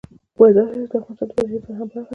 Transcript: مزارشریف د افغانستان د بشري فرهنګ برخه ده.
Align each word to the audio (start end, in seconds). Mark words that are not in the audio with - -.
مزارشریف 0.39 0.89
د 0.91 0.93
افغانستان 0.99 1.27
د 1.29 1.31
بشري 1.37 1.59
فرهنګ 1.63 1.87
برخه 1.91 2.01
ده. 2.01 2.01